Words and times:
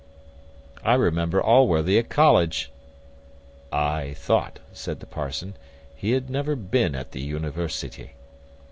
I 0.83 0.95
remember 0.95 1.39
Allworthy 1.39 1.99
at 1.99 2.09
college." 2.09 2.71
"I 3.71 4.15
thought," 4.15 4.57
said 4.73 4.99
the 4.99 5.05
parson, 5.05 5.53
"he 5.95 6.13
had 6.13 6.27
never 6.27 6.55
been 6.55 6.95
at 6.95 7.11
the 7.11 7.21
university." 7.21 8.13